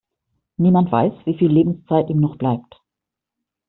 Niemand 0.57 0.91
weiß, 0.91 1.13
wie 1.25 1.37
viel 1.37 1.51
Lebenszeit 1.51 2.09
ihm 2.09 2.19
noch 2.21 2.35
bleibt. 2.35 2.81